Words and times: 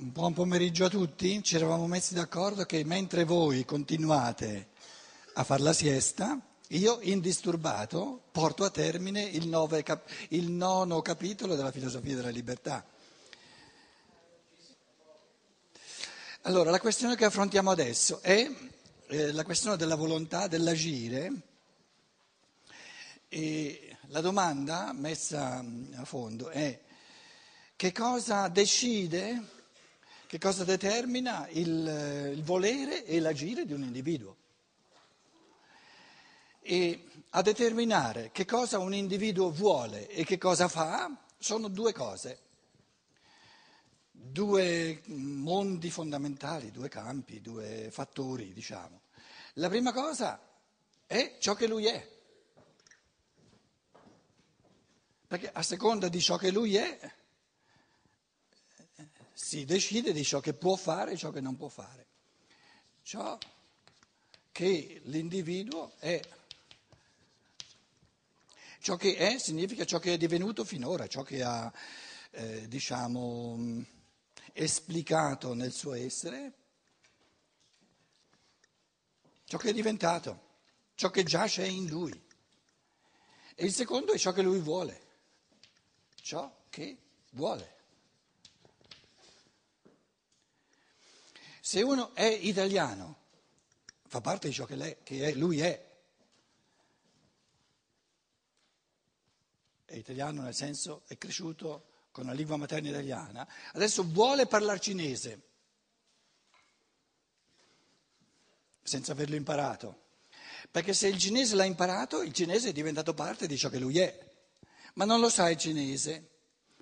Buon 0.00 0.32
pomeriggio 0.32 0.84
a 0.84 0.88
tutti. 0.88 1.42
Ci 1.42 1.56
eravamo 1.56 1.88
messi 1.88 2.14
d'accordo 2.14 2.64
che 2.64 2.84
mentre 2.84 3.24
voi 3.24 3.64
continuate 3.64 4.68
a 5.34 5.42
fare 5.42 5.60
la 5.64 5.72
siesta, 5.72 6.40
io 6.68 7.00
indisturbato 7.02 8.22
porto 8.30 8.62
a 8.62 8.70
termine 8.70 9.22
il, 9.22 9.50
cap- 9.82 10.08
il 10.28 10.52
nono 10.52 11.02
capitolo 11.02 11.56
della 11.56 11.72
filosofia 11.72 12.14
della 12.14 12.28
libertà. 12.28 12.86
Allora, 16.42 16.70
la 16.70 16.78
questione 16.78 17.16
che 17.16 17.24
affrontiamo 17.24 17.72
adesso 17.72 18.22
è 18.22 18.48
eh, 19.08 19.32
la 19.32 19.42
questione 19.42 19.76
della 19.76 19.96
volontà, 19.96 20.46
dell'agire. 20.46 21.32
E 23.28 23.96
la 24.10 24.20
domanda 24.20 24.92
messa 24.92 25.58
a 25.96 26.04
fondo 26.04 26.50
è 26.50 26.82
che 27.74 27.90
cosa 27.90 28.46
decide, 28.46 29.56
che 30.28 30.38
cosa 30.38 30.62
determina 30.62 31.48
il, 31.48 32.32
il 32.34 32.44
volere 32.44 33.06
e 33.06 33.18
l'agire 33.18 33.64
di 33.64 33.72
un 33.72 33.82
individuo. 33.82 34.36
E 36.60 37.04
a 37.30 37.40
determinare 37.40 38.30
che 38.30 38.44
cosa 38.44 38.78
un 38.78 38.92
individuo 38.92 39.50
vuole 39.50 40.06
e 40.06 40.26
che 40.26 40.36
cosa 40.36 40.68
fa 40.68 41.10
sono 41.38 41.68
due 41.68 41.94
cose, 41.94 42.40
due 44.10 45.00
mondi 45.06 45.88
fondamentali, 45.88 46.72
due 46.72 46.90
campi, 46.90 47.40
due 47.40 47.88
fattori, 47.90 48.52
diciamo. 48.52 49.00
La 49.54 49.70
prima 49.70 49.94
cosa 49.94 50.38
è 51.06 51.38
ciò 51.40 51.54
che 51.54 51.66
lui 51.66 51.86
è. 51.86 52.16
Perché 55.26 55.50
a 55.50 55.62
seconda 55.62 56.08
di 56.08 56.20
ciò 56.20 56.36
che 56.36 56.50
lui 56.50 56.76
è, 56.76 57.16
si 59.40 59.64
decide 59.64 60.12
di 60.12 60.24
ciò 60.24 60.40
che 60.40 60.52
può 60.52 60.74
fare 60.74 61.12
e 61.12 61.16
ciò 61.16 61.30
che 61.30 61.40
non 61.40 61.56
può 61.56 61.68
fare. 61.68 62.06
Ciò 63.02 63.38
che 64.50 65.00
l'individuo 65.04 65.92
è. 65.98 66.20
Ciò 68.80 68.96
che 68.96 69.14
è 69.14 69.38
significa 69.38 69.84
ciò 69.84 70.00
che 70.00 70.14
è 70.14 70.16
divenuto 70.16 70.64
finora, 70.64 71.06
ciò 71.06 71.22
che 71.22 71.44
ha, 71.44 71.72
eh, 72.32 72.66
diciamo, 72.66 73.84
esplicato 74.52 75.54
nel 75.54 75.72
suo 75.72 75.94
essere, 75.94 76.52
ciò 79.44 79.56
che 79.56 79.70
è 79.70 79.72
diventato, 79.72 80.46
ciò 80.96 81.10
che 81.10 81.22
giace 81.22 81.64
in 81.64 81.86
lui. 81.86 82.26
E 83.54 83.64
il 83.64 83.72
secondo 83.72 84.12
è 84.12 84.18
ciò 84.18 84.32
che 84.32 84.42
lui 84.42 84.58
vuole, 84.58 85.00
ciò 86.16 86.64
che 86.68 86.98
vuole. 87.30 87.76
Se 91.68 91.82
uno 91.82 92.14
è 92.14 92.24
italiano, 92.24 93.16
fa 94.06 94.22
parte 94.22 94.48
di 94.48 94.54
ciò 94.54 94.64
che, 94.64 94.74
lei, 94.74 94.96
che 95.02 95.28
è, 95.28 95.34
lui 95.34 95.60
è. 95.60 95.86
È 99.84 99.94
italiano 99.94 100.40
nel 100.40 100.54
senso 100.54 101.02
è 101.08 101.18
cresciuto 101.18 102.06
con 102.10 102.24
la 102.24 102.32
lingua 102.32 102.56
materna 102.56 102.88
italiana, 102.88 103.46
adesso 103.74 104.02
vuole 104.02 104.46
parlare 104.46 104.80
cinese 104.80 105.42
senza 108.82 109.12
averlo 109.12 109.36
imparato. 109.36 110.04
Perché 110.70 110.94
se 110.94 111.08
il 111.08 111.18
cinese 111.18 111.54
l'ha 111.54 111.64
imparato, 111.64 112.22
il 112.22 112.32
cinese 112.32 112.70
è 112.70 112.72
diventato 112.72 113.12
parte 113.12 113.46
di 113.46 113.58
ciò 113.58 113.68
che 113.68 113.78
lui 113.78 113.98
è, 113.98 114.18
ma 114.94 115.04
non 115.04 115.20
lo 115.20 115.28
sa 115.28 115.50
il 115.50 115.58
cinese, 115.58 116.26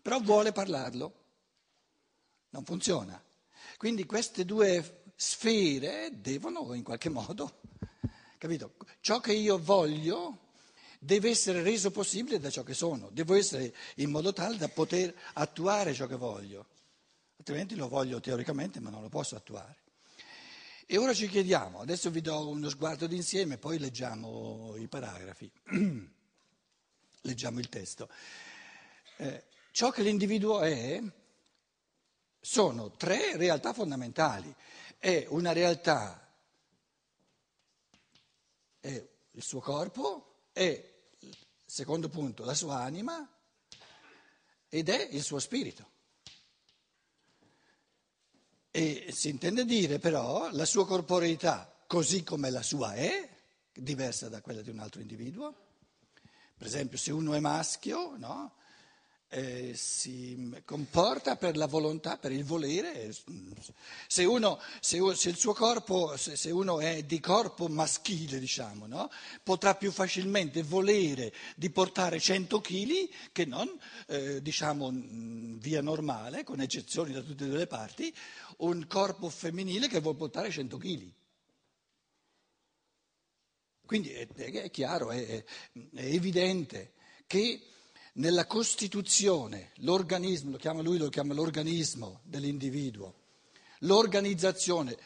però 0.00 0.20
vuole 0.20 0.52
parlarlo. 0.52 1.24
Non 2.50 2.64
funziona. 2.64 3.25
Quindi 3.76 4.06
queste 4.06 4.44
due 4.44 5.02
sfere 5.16 6.10
devono 6.14 6.72
in 6.74 6.82
qualche 6.82 7.10
modo, 7.10 7.60
capito? 8.38 8.74
Ciò 9.00 9.20
che 9.20 9.32
io 9.32 9.58
voglio 9.58 10.44
deve 10.98 11.28
essere 11.28 11.62
reso 11.62 11.90
possibile 11.90 12.38
da 12.38 12.48
ciò 12.48 12.62
che 12.62 12.74
sono, 12.74 13.10
devo 13.12 13.34
essere 13.34 13.74
in 13.96 14.10
modo 14.10 14.32
tale 14.32 14.56
da 14.56 14.68
poter 14.68 15.14
attuare 15.34 15.92
ciò 15.92 16.06
che 16.06 16.16
voglio, 16.16 16.66
altrimenti 17.36 17.74
lo 17.74 17.88
voglio 17.88 18.18
teoricamente 18.18 18.80
ma 18.80 18.90
non 18.90 19.02
lo 19.02 19.08
posso 19.08 19.36
attuare. 19.36 19.76
E 20.86 20.96
ora 20.96 21.12
ci 21.12 21.28
chiediamo, 21.28 21.80
adesso 21.80 22.10
vi 22.10 22.20
do 22.20 22.48
uno 22.48 22.68
sguardo 22.68 23.06
d'insieme, 23.06 23.58
poi 23.58 23.78
leggiamo 23.78 24.74
i 24.76 24.86
paragrafi, 24.86 25.50
leggiamo 27.22 27.58
il 27.58 27.68
testo. 27.68 28.08
Eh, 29.18 29.44
ciò 29.72 29.90
che 29.90 30.02
l'individuo 30.02 30.60
è 30.60 31.02
sono 32.46 32.92
tre 32.92 33.36
realtà 33.36 33.72
fondamentali. 33.72 34.54
È 34.98 35.26
una 35.30 35.50
realtà, 35.50 36.32
è 38.78 39.08
il 39.32 39.42
suo 39.42 39.60
corpo, 39.60 40.44
è, 40.52 40.94
secondo 41.64 42.08
punto, 42.08 42.44
la 42.44 42.54
sua 42.54 42.76
anima 42.76 43.28
ed 44.68 44.88
è 44.88 45.08
il 45.10 45.22
suo 45.24 45.40
spirito. 45.40 45.90
E 48.70 49.08
si 49.10 49.28
intende 49.28 49.64
dire 49.64 49.98
però 49.98 50.48
la 50.52 50.66
sua 50.66 50.86
corporeità, 50.86 51.84
così 51.88 52.22
come 52.22 52.50
la 52.50 52.62
sua 52.62 52.94
è, 52.94 53.28
diversa 53.72 54.28
da 54.28 54.40
quella 54.40 54.62
di 54.62 54.70
un 54.70 54.78
altro 54.78 55.00
individuo. 55.00 55.52
Per 56.56 56.66
esempio, 56.66 56.96
se 56.96 57.10
uno 57.10 57.34
è 57.34 57.40
maschio, 57.40 58.16
no? 58.16 58.54
Eh, 59.36 59.72
si 59.74 60.50
comporta 60.64 61.36
per 61.36 61.58
la 61.58 61.66
volontà, 61.66 62.16
per 62.16 62.32
il 62.32 62.42
volere. 62.42 63.14
Se, 64.06 64.24
uno, 64.24 64.58
se, 64.80 64.98
se 65.14 65.28
il 65.28 65.36
suo 65.36 65.52
corpo, 65.52 66.16
se, 66.16 66.36
se, 66.36 66.50
uno 66.50 66.80
è 66.80 67.02
di 67.02 67.20
corpo 67.20 67.68
maschile, 67.68 68.38
diciamo, 68.38 68.86
no? 68.86 69.10
potrà 69.42 69.74
più 69.74 69.92
facilmente 69.92 70.62
volere 70.62 71.34
di 71.54 71.68
portare 71.68 72.18
100 72.18 72.60
kg 72.62 73.08
che 73.32 73.44
non, 73.44 73.70
eh, 74.06 74.40
diciamo, 74.40 74.90
via 74.90 75.82
normale, 75.82 76.42
con 76.42 76.62
eccezioni 76.62 77.12
da 77.12 77.20
tutte 77.20 77.44
e 77.44 77.48
due 77.48 77.58
le 77.58 77.66
parti, 77.66 78.14
un 78.58 78.86
corpo 78.86 79.28
femminile 79.28 79.86
che 79.86 80.00
vuole 80.00 80.16
portare 80.16 80.50
100 80.50 80.78
kg. 80.78 81.10
Quindi 83.84 84.12
è, 84.12 84.26
è 84.26 84.70
chiaro, 84.70 85.10
è, 85.10 85.26
è 85.26 85.44
evidente 85.94 86.94
che 87.26 87.60
nella 88.16 88.46
Costituzione, 88.46 89.72
l'organismo, 89.78 90.50
lo 90.52 90.56
chiama 90.56 90.82
lui, 90.82 90.98
lo 90.98 91.08
chiama 91.08 91.34
l'organismo 91.34 92.20
dell'individuo, 92.24 93.14
l'organizzazione, 93.80 94.96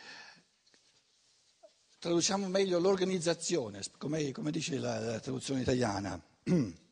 traduciamo 1.99 2.49
meglio 2.49 2.79
l'organizzazione, 2.79 3.81
come, 3.99 4.31
come 4.33 4.51
dice 4.51 4.79
la, 4.79 4.99
la 4.99 5.21
traduzione 5.21 5.63
italiana. 5.63 6.21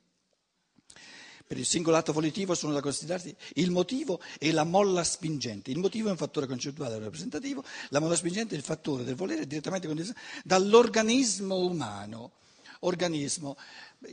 Per 1.48 1.56
il 1.56 1.64
singolo 1.64 1.96
atto 1.96 2.12
volitivo 2.12 2.54
sono 2.54 2.74
da 2.74 2.82
considerarsi 2.82 3.34
il 3.54 3.70
motivo 3.70 4.20
e 4.38 4.52
la 4.52 4.64
molla 4.64 5.02
spingente. 5.02 5.70
Il 5.70 5.78
motivo 5.78 6.08
è 6.08 6.10
un 6.10 6.18
fattore 6.18 6.46
concettuale 6.46 6.98
rappresentativo, 6.98 7.64
la 7.88 8.00
molla 8.00 8.16
spingente 8.16 8.54
è 8.54 8.58
il 8.58 8.64
fattore 8.64 9.02
del 9.02 9.14
volere 9.14 9.46
direttamente 9.46 9.86
condizionato 9.86 10.26
dall'organismo 10.44 11.56
umano. 11.56 12.32
Organismo, 12.80 13.56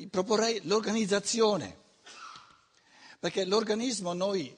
proporrei 0.09 0.61
l'organizzazione 0.63 1.83
perché 3.25 3.43
l'organismo 3.43 4.13
noi, 4.13 4.55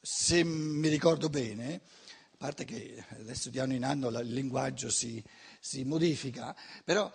se 0.00 0.42
mi 0.42 0.88
ricordo 0.88 1.28
bene, 1.28 1.82
a 2.30 2.36
parte 2.38 2.64
che 2.64 3.04
adesso 3.10 3.50
di 3.50 3.58
anno 3.58 3.74
in 3.74 3.84
anno 3.84 4.08
il 4.08 4.32
linguaggio 4.32 4.88
si, 4.88 5.22
si 5.60 5.84
modifica, 5.84 6.56
però 6.82 7.12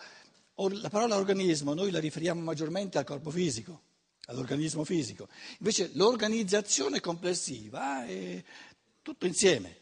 la 0.54 0.90
parola 0.90 1.18
organismo 1.18 1.74
noi 1.74 1.90
la 1.90 1.98
riferiamo 1.98 2.40
maggiormente 2.42 3.00
al 3.00 3.04
corpo 3.04 3.32
fisico, 3.32 3.82
all'organismo 4.26 4.84
fisico. 4.84 5.28
Invece 5.58 5.90
l'organizzazione 5.94 7.00
complessiva 7.00 8.06
è 8.06 8.44
tutto 9.02 9.26
insieme. 9.26 9.78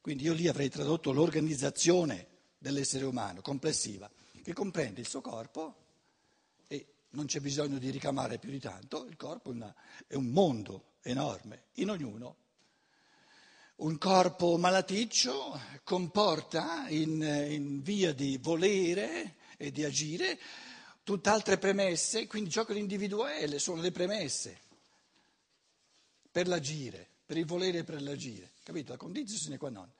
Quindi 0.00 0.22
io 0.22 0.32
lì 0.32 0.46
avrei 0.46 0.70
tradotto 0.70 1.10
l'organizzazione 1.10 2.28
dell'essere 2.56 3.04
umano 3.04 3.40
complessiva, 3.40 4.08
che 4.44 4.52
comprende 4.52 5.00
il 5.00 5.08
suo 5.08 5.20
corpo, 5.20 5.83
non 7.14 7.26
c'è 7.26 7.40
bisogno 7.40 7.78
di 7.78 7.90
ricamare 7.90 8.38
più 8.38 8.50
di 8.50 8.60
tanto, 8.60 9.06
il 9.06 9.16
corpo 9.16 9.50
è, 9.50 9.54
una, 9.54 9.74
è 10.06 10.14
un 10.14 10.26
mondo 10.26 10.94
enorme, 11.02 11.64
in 11.74 11.90
ognuno. 11.90 12.36
Un 13.76 13.98
corpo 13.98 14.56
malaticcio 14.56 15.60
comporta 15.82 16.86
in, 16.88 17.22
in 17.48 17.82
via 17.82 18.12
di 18.12 18.38
volere 18.40 19.36
e 19.56 19.72
di 19.72 19.84
agire 19.84 20.38
tutt'altre 21.02 21.58
premesse, 21.58 22.26
quindi 22.26 22.50
ciò 22.50 22.64
che 22.64 22.72
l'individuo 22.72 23.26
è 23.26 23.58
sono 23.58 23.80
le 23.80 23.90
premesse 23.90 24.60
per 26.30 26.46
l'agire, 26.46 27.08
per 27.26 27.36
il 27.36 27.46
volere 27.46 27.78
e 27.78 27.84
per 27.84 28.00
l'agire, 28.00 28.52
capito? 28.62 28.92
La 28.92 28.98
condizione 28.98 29.40
sine 29.40 29.58
qua 29.58 29.70
non. 29.70 29.90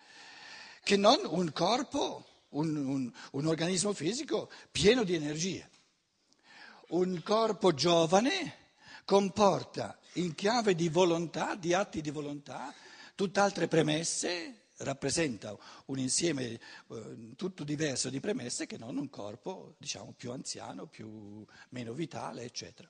Che 0.82 0.96
non 0.96 1.20
un 1.24 1.52
corpo, 1.52 2.26
un, 2.50 2.76
un, 2.76 3.12
un 3.32 3.46
organismo 3.46 3.92
fisico 3.92 4.50
pieno 4.70 5.02
di 5.02 5.14
energie 5.14 5.68
un 6.94 7.22
corpo 7.24 7.74
giovane 7.74 8.62
comporta 9.04 9.98
in 10.14 10.34
chiave 10.36 10.76
di 10.76 10.88
volontà, 10.88 11.56
di 11.56 11.74
atti 11.74 12.00
di 12.00 12.10
volontà, 12.10 12.72
tutt'altre 13.16 13.66
premesse, 13.66 14.68
rappresenta 14.78 15.56
un 15.86 15.98
insieme 15.98 16.44
eh, 16.44 17.34
tutto 17.36 17.64
diverso 17.64 18.10
di 18.10 18.20
premesse 18.20 18.66
che 18.66 18.78
non 18.78 18.96
un 18.96 19.10
corpo, 19.10 19.74
diciamo, 19.78 20.14
più 20.16 20.30
anziano, 20.30 20.86
più, 20.86 21.44
meno 21.70 21.92
vitale, 21.94 22.44
eccetera. 22.44 22.88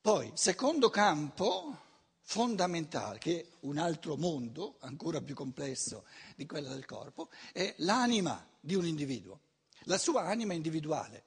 Poi, 0.00 0.30
secondo 0.34 0.88
campo 0.88 1.76
fondamentale, 2.22 3.18
che 3.18 3.40
è 3.40 3.46
un 3.60 3.78
altro 3.78 4.16
mondo, 4.16 4.76
ancora 4.80 5.20
più 5.20 5.34
complesso 5.34 6.04
di 6.36 6.46
quello 6.46 6.68
del 6.68 6.86
corpo, 6.86 7.30
è 7.52 7.74
l'anima 7.78 8.46
di 8.60 8.76
un 8.76 8.86
individuo, 8.86 9.40
la 9.84 9.98
sua 9.98 10.22
anima 10.22 10.54
individuale. 10.54 11.24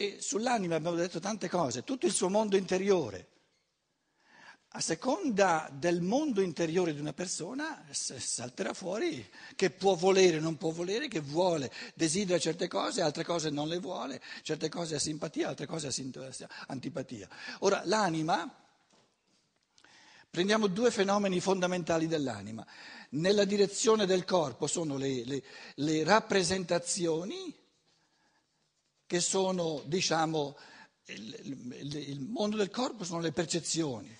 E 0.00 0.16
sull'anima 0.18 0.76
abbiamo 0.76 0.96
detto 0.96 1.20
tante 1.20 1.46
cose, 1.46 1.84
tutto 1.84 2.06
il 2.06 2.12
suo 2.12 2.30
mondo 2.30 2.56
interiore. 2.56 3.28
A 4.68 4.80
seconda 4.80 5.68
del 5.70 6.00
mondo 6.00 6.40
interiore 6.40 6.94
di 6.94 7.00
una 7.00 7.12
persona 7.12 7.84
salterà 7.90 8.72
fuori 8.72 9.28
che 9.54 9.68
può 9.68 9.94
volere 9.96 10.40
non 10.40 10.56
può 10.56 10.70
volere, 10.70 11.06
che 11.06 11.20
vuole, 11.20 11.70
desidera 11.94 12.38
certe 12.38 12.66
cose, 12.66 13.02
altre 13.02 13.24
cose 13.24 13.50
non 13.50 13.68
le 13.68 13.78
vuole, 13.78 14.22
certe 14.40 14.70
cose 14.70 14.94
ha 14.94 14.98
simpatia, 14.98 15.48
altre 15.48 15.66
cose 15.66 15.88
ha 15.88 16.48
antipatia. 16.68 17.28
Ora, 17.58 17.82
l'anima, 17.84 18.50
prendiamo 20.30 20.66
due 20.68 20.90
fenomeni 20.90 21.40
fondamentali 21.40 22.06
dell'anima. 22.06 22.66
Nella 23.10 23.44
direzione 23.44 24.06
del 24.06 24.24
corpo 24.24 24.66
sono 24.66 24.96
le, 24.96 25.26
le, 25.26 25.42
le 25.74 26.04
rappresentazioni 26.04 27.59
che 29.10 29.18
sono, 29.18 29.82
diciamo, 29.86 30.56
il, 31.06 32.04
il, 32.06 32.20
mondo 32.20 32.56
del 32.56 32.70
corpo 32.70 33.02
sono 33.02 33.18
le 33.18 33.32
percezioni 33.32 34.16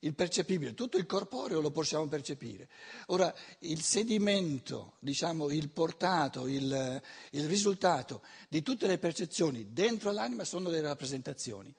il 0.00 0.14
percepibile, 0.14 0.74
tutto 0.74 0.96
il 0.96 1.06
corporeo 1.06 1.60
lo 1.60 1.72
possiamo 1.72 2.06
percepire. 2.06 2.68
Ora, 3.06 3.34
il 3.60 3.82
sedimento, 3.82 4.98
diciamo, 5.00 5.50
il 5.50 5.70
portato, 5.70 6.46
il, 6.46 7.02
il, 7.30 7.48
risultato 7.48 8.22
di 8.48 8.62
tutte 8.62 8.86
le 8.86 8.98
percezioni 8.98 9.72
dentro 9.72 10.12
l'anima 10.12 10.44
sono 10.44 10.68
le 10.68 10.80
rappresentazioni. 10.80 11.74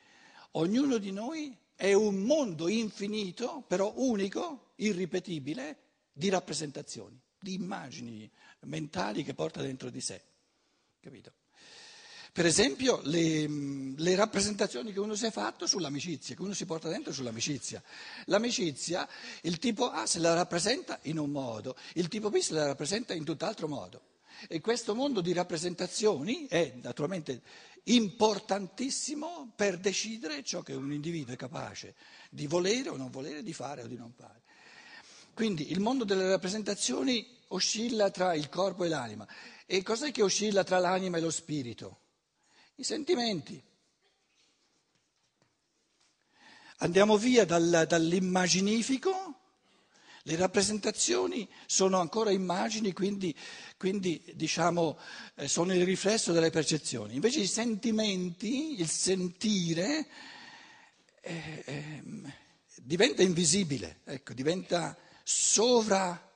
Ognuno 0.54 0.98
di 0.98 1.12
noi 1.12 1.58
è 1.76 1.94
un 1.94 2.24
mondo 2.24 2.68
infinito, 2.68 3.64
però 3.66 3.94
unico, 3.96 4.74
irripetibile, 4.76 5.78
di 6.12 6.28
rappresentazioni, 6.28 7.18
di 7.40 7.54
immagini 7.54 8.30
mentali 8.62 9.24
che 9.24 9.34
porta 9.34 9.62
dentro 9.62 9.90
di 9.90 10.02
sé. 10.02 10.22
Capito? 11.00 11.32
Per 12.38 12.45
esempio 12.45 13.01
le, 13.06 13.48
le, 13.48 14.16
rappresentazioni 14.16 14.94
che 14.94 15.00
uno 15.00 15.16
si 15.16 15.25
è 15.25 15.31
fatto 15.31 15.66
sull'amicizia, 15.66 16.36
che 16.36 16.44
uno 16.44 16.54
si 16.54 16.68
porta 16.68 16.88
dentro 16.88 17.12
sull'amicizia. 17.12 17.81
L'amicizia, 18.25 19.10
il 19.42 19.57
tipo 19.57 19.89
A 19.89 20.06
se 20.06 20.19
la 20.19 20.36
rappresenta 20.36 21.00
in 21.06 21.18
un 21.18 21.31
modo, 21.31 21.75
il 21.94 22.07
tipo 22.10 22.30
B 22.30 22.38
se 22.38 22.54
la 22.54 22.68
rappresenta 22.68 23.16
in 23.16 23.24
tutt'altro 23.24 23.68
modo. 23.68 24.01
E 24.48 24.62
questo 24.62 24.94
mondo 24.94 25.22
di 25.22 25.34
rappresentazioni 25.34 26.45
è 26.45 26.74
naturalmente 26.80 27.42
importantissimo 27.86 29.51
per 29.56 29.80
decidere 29.80 30.44
ciò 30.44 30.62
che 30.62 30.74
un 30.74 30.94
individuo 30.94 31.33
è 31.33 31.38
capace 31.38 31.95
di 32.30 32.45
volere 32.45 32.90
o 32.90 32.98
non 32.98 33.10
volere, 33.10 33.42
di 33.42 33.54
fare 33.54 33.81
o 33.81 33.88
di 33.88 33.98
non 33.98 34.13
fare. 34.16 34.44
Quindi 35.33 35.72
il 35.72 35.80
mondo 35.80 36.04
delle 36.04 36.30
rappresentazioni 36.30 37.28
oscilla 37.48 38.12
tra 38.12 38.36
il 38.36 38.48
corpo 38.48 38.83
e 38.83 38.90
l'anima. 38.90 39.28
E 39.66 39.81
cos'è 39.81 40.12
che 40.12 40.22
oscilla 40.22 40.63
tra 40.63 40.78
l'anima 40.78 41.18
e 41.18 41.22
lo 41.22 41.31
spirito? 41.31 42.01
I 42.78 42.84
sentimenti. 42.84 43.62
Andiamo 46.78 47.18
via 47.18 47.44
dal, 47.44 47.86
dall'immaginifico, 47.88 49.36
le 50.22 50.36
rappresentazioni 50.36 51.50
sono 51.66 52.00
ancora 52.00 52.30
immagini, 52.30 52.94
quindi, 52.94 53.36
quindi 53.78 54.22
diciamo, 54.36 55.00
eh, 55.36 55.48
sono 55.48 55.74
il 55.74 55.86
riflesso 55.86 56.34
delle 56.34 56.52
percezioni. 56.52 57.16
Invece 57.16 57.40
i 57.40 57.48
sentimenti, 57.48 58.80
il 58.80 58.90
sentire, 58.90 60.08
eh, 61.22 61.64
eh, 61.66 62.04
diventa 62.76 63.24
invisibile, 63.24 64.02
ecco, 64.04 64.34
diventa 64.34 64.96
sovra 65.24 66.27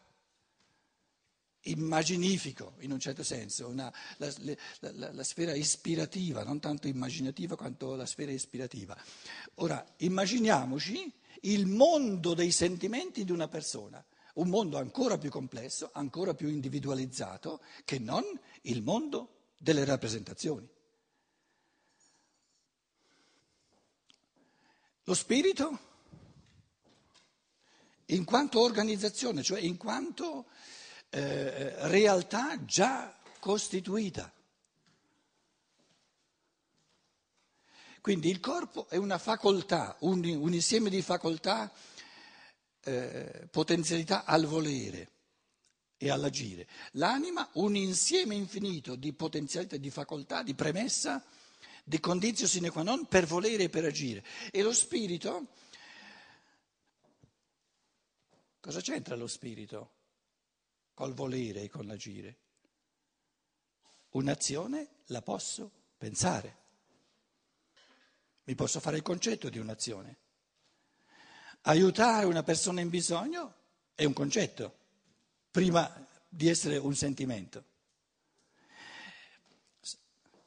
immaginifico 1.63 2.73
in 2.79 2.91
un 2.91 2.99
certo 2.99 3.23
senso, 3.23 3.67
una, 3.67 3.93
la, 4.17 4.33
la, 4.79 5.11
la, 5.11 5.23
sfera 5.23 5.53
ispirativa, 5.53 6.43
non 6.43 6.59
tanto 6.59 6.87
immaginativa 6.87 7.55
quanto 7.55 7.95
la 7.95 8.05
sfera 8.05 8.31
ispirativa. 8.31 8.97
Ora, 9.55 9.85
immaginiamoci 9.97 11.11
il 11.41 11.67
mondo 11.67 12.33
dei 12.33 12.51
sentimenti 12.51 13.23
di 13.23 13.31
una 13.31 13.47
persona, 13.47 14.03
un 14.35 14.47
mondo 14.47 14.77
ancora 14.77 15.17
più 15.17 15.29
complesso, 15.29 15.89
ancora 15.93 16.33
più 16.33 16.47
individualizzato, 16.47 17.61
che 17.85 17.99
non 17.99 18.23
il 18.63 18.81
mondo 18.81 19.49
delle 19.57 19.85
rappresentazioni. 19.85 20.67
Lo 25.03 25.13
spirito, 25.13 25.79
in 28.05 28.23
quanto 28.23 28.61
organizzazione, 28.61 29.41
cioè 29.41 29.59
in 29.59 29.77
quanto 29.77 30.45
eh, 31.11 31.87
realtà 31.87 32.63
già 32.63 33.15
costituita. 33.39 34.31
Quindi 38.01 38.29
il 38.29 38.39
corpo 38.39 38.87
è 38.89 38.95
una 38.95 39.19
facoltà, 39.19 39.95
un, 39.99 40.23
un 40.25 40.53
insieme 40.53 40.89
di 40.89 41.03
facoltà, 41.03 41.71
eh, 42.83 43.47
potenzialità 43.51 44.25
al 44.25 44.45
volere 44.45 45.09
e 45.97 46.09
all'agire. 46.09 46.67
L'anima 46.93 47.47
un 47.53 47.75
insieme 47.75 48.33
infinito 48.33 48.95
di 48.95 49.13
potenzialità, 49.13 49.77
di 49.77 49.91
facoltà, 49.91 50.41
di 50.41 50.55
premessa, 50.55 51.23
di 51.83 51.99
condizio 51.99 52.47
sine 52.47 52.71
qua 52.71 52.81
non 52.81 53.05
per 53.05 53.25
volere 53.25 53.63
e 53.65 53.69
per 53.69 53.85
agire. 53.85 54.23
E 54.49 54.63
lo 54.63 54.73
spirito, 54.73 55.47
cosa 58.59 58.81
c'entra 58.81 59.15
lo 59.15 59.27
spirito? 59.27 59.99
Col 61.01 61.13
volere 61.15 61.63
e 61.63 61.69
con 61.69 61.87
l'agire. 61.87 62.37
Un'azione 64.11 64.87
la 65.05 65.23
posso 65.23 65.71
pensare. 65.97 66.57
Mi 68.43 68.53
posso 68.53 68.79
fare 68.79 68.97
il 68.97 69.01
concetto 69.01 69.49
di 69.49 69.57
un'azione. 69.57 70.17
Aiutare 71.61 72.27
una 72.27 72.43
persona 72.43 72.81
in 72.81 72.89
bisogno 72.89 73.53
è 73.95 74.03
un 74.03 74.13
concetto, 74.13 74.77
prima 75.49 76.07
di 76.29 76.47
essere 76.47 76.77
un 76.77 76.93
sentimento. 76.93 77.63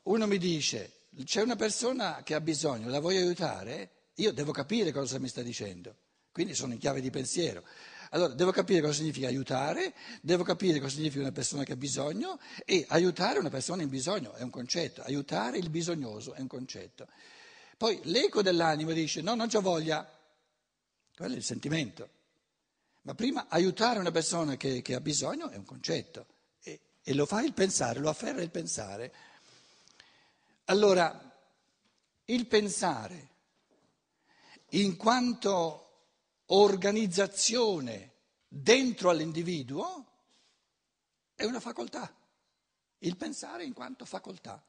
Uno 0.03 0.27
mi 0.29 0.39
dice, 0.39 1.09
c'è 1.25 1.43
una 1.43 1.57
persona 1.57 2.23
che 2.23 2.35
ha 2.35 2.41
bisogno, 2.41 2.89
la 2.89 3.01
voglio 3.01 3.19
aiutare? 3.19 4.11
Io 4.15 4.33
devo 4.33 4.53
capire 4.53 4.93
cosa 4.93 5.19
mi 5.19 5.27
sta 5.27 5.43
dicendo, 5.43 5.97
quindi 6.31 6.55
sono 6.55 6.75
in 6.75 6.79
chiave 6.79 7.01
di 7.01 7.11
pensiero. 7.11 7.65
Allora, 8.11 8.35
devo 8.35 8.51
capire 8.51 8.81
cosa 8.81 8.95
significa 8.95 9.27
aiutare, 9.27 9.95
devo 10.21 10.43
capire 10.43 10.81
cosa 10.81 10.95
significa 10.95 11.21
una 11.23 11.33
persona 11.33 11.65
che 11.65 11.73
ha 11.73 11.77
bisogno 11.77 12.39
e 12.65 12.85
aiutare 12.89 13.39
una 13.39 13.51
persona 13.51 13.83
in 13.83 13.89
bisogno 13.89 14.33
è 14.35 14.43
un 14.43 14.51
concetto, 14.51 15.03
aiutare 15.03 15.59
il 15.59 15.71
bisognoso 15.71 16.35
è 16.35 16.41
un 16.41 16.47
concetto. 16.47 17.09
Poi 17.77 18.01
l'eco 18.05 18.43
dell'anima 18.43 18.93
dice 18.93 19.21
no, 19.21 19.35
non 19.35 19.49
c'ho 19.49 19.61
voglia, 19.61 20.09
quello 21.15 21.35
è 21.35 21.37
il 21.37 21.45
sentimento. 21.45 22.09
Ma 23.03 23.15
prima 23.15 23.47
aiutare 23.49 23.99
una 23.99 24.11
persona 24.11 24.57
che, 24.57 24.81
che 24.81 24.95
ha 24.95 25.01
bisogno 25.01 25.51
è 25.51 25.57
un 25.57 25.65
concetto 25.65 26.27
e, 26.63 26.81
e 27.03 27.15
lo 27.15 27.27
fa 27.27 27.43
il 27.43 27.53
pensare, 27.53 28.01
lo 28.01 28.09
afferra 28.09 28.41
il 28.41 28.51
pensare. 28.51 29.13
Allora, 30.67 31.33
il 32.27 32.47
pensare, 32.47 33.29
in 34.71 34.97
quanto 34.97 35.94
organizzazione 36.47 38.13
dentro 38.49 39.11
all'individuo 39.11 40.07
è 41.35 41.45
una 41.45 41.61
facoltà, 41.61 42.15
il 42.99 43.17
pensare 43.17 43.65
in 43.65 43.73
quanto 43.73 44.05
facoltà, 44.05 44.65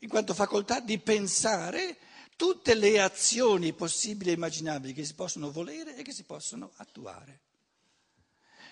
in 0.00 0.08
quanto 0.08 0.34
facoltà 0.34 0.80
di 0.80 0.98
pensare 0.98 1.98
tutte 2.36 2.74
le 2.74 3.00
azioni 3.00 3.72
possibili 3.72 4.30
e 4.30 4.34
immaginabili 4.34 4.92
che 4.92 5.04
si 5.04 5.14
possono 5.14 5.50
volere 5.50 5.96
e 5.96 6.02
che 6.02 6.12
si 6.12 6.24
possono 6.24 6.72
attuare. 6.76 7.40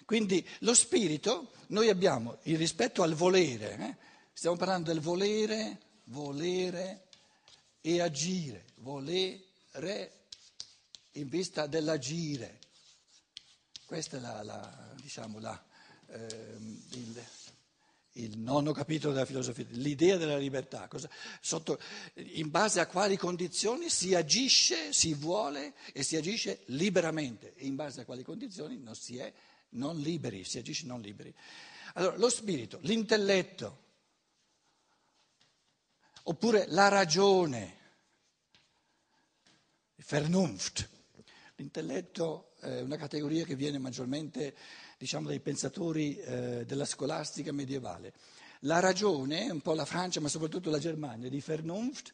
Quindi 0.04 0.46
lo 0.60 0.74
spirito, 0.74 1.52
noi 1.68 1.88
abbiamo 1.88 2.38
il 2.44 2.58
rispetto 2.58 3.02
al 3.02 3.14
volere, 3.14 3.76
eh? 3.78 3.96
stiamo 4.32 4.56
parlando 4.56 4.92
del 4.92 5.00
volere, 5.00 5.80
volere 6.04 7.06
e 7.80 8.00
agire, 8.00 8.64
volere 8.76 9.49
re 9.72 10.26
in 11.12 11.28
vista 11.28 11.66
dell'agire. 11.66 12.58
Questa 13.86 14.16
è 14.16 14.20
la, 14.20 14.42
la, 14.42 14.94
diciamo, 15.00 15.40
la, 15.40 15.64
eh, 16.08 16.56
il, 16.90 17.24
il 18.12 18.38
nono 18.38 18.72
capitolo 18.72 19.12
della 19.12 19.26
filosofia, 19.26 19.66
l'idea 19.70 20.16
della 20.16 20.36
libertà, 20.36 20.88
cosa, 20.88 21.08
sotto, 21.40 21.80
in 22.14 22.50
base 22.50 22.80
a 22.80 22.86
quali 22.86 23.16
condizioni 23.16 23.88
si 23.88 24.14
agisce, 24.14 24.92
si 24.92 25.14
vuole 25.14 25.74
e 25.92 26.02
si 26.02 26.16
agisce 26.16 26.62
liberamente 26.66 27.54
e 27.56 27.66
in 27.66 27.76
base 27.76 28.02
a 28.02 28.04
quali 28.04 28.22
condizioni 28.22 28.78
non 28.78 28.94
si 28.94 29.18
è 29.18 29.32
non 29.70 29.98
liberi, 29.98 30.44
si 30.44 30.58
agisce 30.58 30.86
non 30.86 31.00
liberi. 31.00 31.34
Allora, 31.94 32.16
lo 32.16 32.28
spirito, 32.28 32.78
l'intelletto, 32.82 33.78
oppure 36.24 36.66
la 36.68 36.88
ragione, 36.88 37.78
Vernunft. 40.08 40.88
L'intelletto 41.56 42.52
è 42.60 42.80
una 42.80 42.96
categoria 42.96 43.44
che 43.44 43.54
viene 43.54 43.78
maggiormente 43.78 44.54
diciamo, 44.98 45.28
dai 45.28 45.40
pensatori 45.40 46.18
eh, 46.18 46.64
della 46.66 46.84
scolastica 46.84 47.52
medievale. 47.52 48.12
La 48.60 48.80
ragione, 48.80 49.50
un 49.50 49.60
po' 49.60 49.74
la 49.74 49.84
Francia, 49.84 50.20
ma 50.20 50.28
soprattutto 50.28 50.70
la 50.70 50.78
Germania, 50.78 51.28
di 51.28 51.42
Vernunft, 51.44 52.12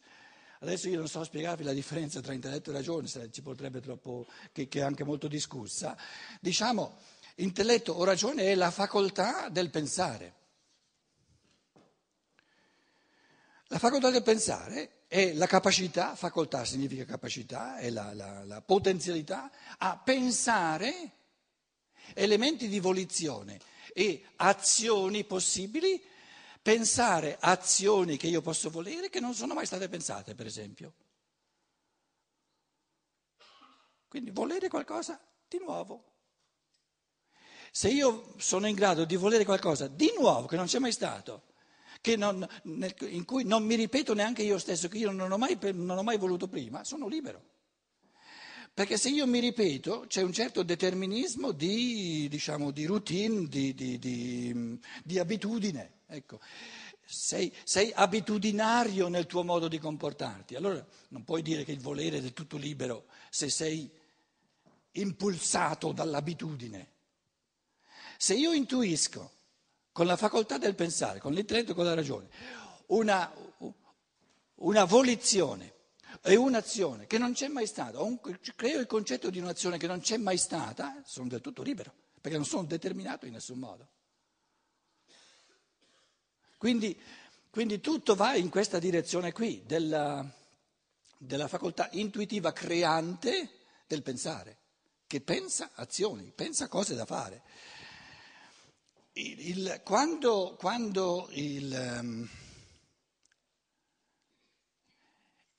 adesso 0.59 0.87
io 0.87 0.97
non 0.97 1.07
so 1.07 1.23
spiegarvi 1.23 1.63
la 1.63 1.73
differenza 1.73 2.21
tra 2.21 2.33
intelletto 2.33 2.69
e 2.69 2.73
ragione, 2.73 3.07
ci 3.31 3.41
potrebbe 3.41 3.81
troppo, 3.81 4.27
che, 4.51 4.67
che 4.67 4.79
è 4.79 4.83
anche 4.83 5.03
molto 5.03 5.27
discussa, 5.27 5.97
diciamo, 6.39 6.97
intelletto 7.35 7.93
o 7.93 8.03
ragione 8.03 8.43
è 8.43 8.55
la 8.55 8.71
facoltà 8.71 9.49
del 9.49 9.69
pensare. 9.69 10.33
La 13.67 13.79
facoltà 13.79 14.09
del 14.09 14.23
pensare 14.23 15.03
è 15.07 15.33
la 15.33 15.45
capacità, 15.45 16.15
facoltà 16.15 16.63
significa 16.63 17.03
capacità, 17.03 17.77
è 17.77 17.89
la, 17.89 18.13
la, 18.13 18.43
la 18.45 18.61
potenzialità 18.61 19.51
a 19.77 19.97
pensare 19.97 21.11
elementi 22.13 22.69
di 22.69 22.79
volizione 22.79 23.59
e 23.93 24.23
azioni 24.37 25.25
possibili, 25.25 26.01
pensare 26.61 27.37
azioni 27.39 28.15
che 28.15 28.27
io 28.27 28.41
posso 28.41 28.69
volere 28.69 29.09
che 29.09 29.19
non 29.19 29.33
sono 29.33 29.53
mai 29.53 29.65
state 29.65 29.89
pensate, 29.89 30.33
per 30.33 30.45
esempio. 30.45 30.93
Quindi 34.07 34.31
volere 34.31 34.69
qualcosa 34.69 35.19
di 35.47 35.57
nuovo. 35.59 36.13
Se 37.71 37.89
io 37.89 38.33
sono 38.37 38.67
in 38.67 38.75
grado 38.75 39.03
di 39.03 39.17
volere 39.17 39.43
qualcosa 39.43 39.87
di 39.87 40.13
nuovo 40.17 40.47
che 40.47 40.55
non 40.55 40.67
c'è 40.67 40.79
mai 40.79 40.93
stato, 40.93 41.43
non, 42.15 42.47
in 42.63 43.25
cui 43.25 43.43
non 43.43 43.63
mi 43.63 43.75
ripeto 43.75 44.13
neanche 44.13 44.43
io 44.43 44.57
stesso, 44.57 44.87
che 44.87 44.97
io 44.97 45.11
non 45.11 45.31
ho 45.31 45.37
mai, 45.37 45.57
non 45.73 45.97
ho 45.97 46.03
mai 46.03 46.17
voluto 46.17 46.47
prima, 46.47 46.83
sono 46.83 47.07
libero. 47.07 47.55
Perché 48.77 48.97
se 48.97 49.09
io 49.09 49.25
mi 49.25 49.39
ripeto 49.39 50.05
c'è 50.07 50.21
un 50.21 50.31
certo 50.31 50.61
determinismo 50.61 51.51
di, 51.51 52.27
diciamo, 52.29 52.69
di 52.69 52.85
routine, 52.85 53.47
di, 53.47 53.73
di, 53.73 54.79
di 55.03 55.17
abitudine. 55.17 56.01
Ecco. 56.05 56.39
Sei, 57.03 57.51
sei, 57.63 57.91
abitudinario 57.91 59.07
nel 59.07 59.25
tuo 59.25 59.43
modo 59.43 59.67
di 59.67 59.79
comportarti. 59.79 60.53
Allora 60.53 60.85
non 61.07 61.23
puoi 61.23 61.41
dire 61.41 61.63
che 61.63 61.71
il 61.71 61.79
volere 61.79 62.17
è 62.17 62.21
del 62.21 62.33
tutto 62.33 62.57
libero 62.57 63.07
se 63.31 63.49
sei 63.49 63.89
impulsato 64.91 65.91
dall'abitudine. 65.91 66.91
Se 68.17 68.35
io 68.35 68.51
intuisco 68.51 69.36
con 69.97 70.05
la 70.05 70.15
facoltà 70.15 70.59
del 70.59 70.75
pensare, 70.75 71.17
con 71.17 71.33
l'intelletto 71.33 71.71
e 71.71 71.73
con 71.73 71.83
la 71.83 71.95
ragione, 71.95 72.29
una, 72.89 73.33
una 74.57 74.83
volizione 74.83 75.73
è 76.21 76.35
un'azione 76.35 77.07
che 77.07 77.17
non 77.17 77.33
c'è 77.33 77.47
mai 77.47 77.65
stata, 77.65 77.99
un, 78.03 78.19
creo 78.55 78.79
il 78.79 78.85
concetto 78.85 79.31
di 79.31 79.39
un'azione 79.39 79.79
che 79.79 79.87
non 79.87 79.99
c'è 79.99 80.17
mai 80.17 80.37
stata, 80.37 81.01
sono 81.03 81.27
del 81.27 81.41
tutto 81.41 81.63
libero, 81.63 81.91
perché 82.21 82.37
non 82.37 82.45
sono 82.45 82.65
determinato 82.65 83.25
in 83.25 83.33
nessun 83.33 83.57
modo. 83.57 83.87
Quindi, 86.59 86.95
quindi 87.49 87.79
tutto 87.79 88.13
va 88.13 88.35
in 88.35 88.49
questa 88.49 88.77
direzione 88.77 89.31
qui, 89.31 89.63
della, 89.65 90.23
della 91.17 91.47
facoltà 91.47 91.89
intuitiva 91.93 92.53
creante 92.53 93.49
del 93.87 94.03
pensare, 94.03 94.59
che 95.07 95.21
pensa 95.21 95.71
azioni, 95.73 96.31
pensa 96.35 96.67
cose 96.67 96.93
da 96.93 97.07
fare. 97.07 97.41
Il, 99.17 99.47
il, 99.47 99.81
quando, 99.83 100.55
quando 100.57 101.27
il... 101.31 101.99
Um, 102.01 102.29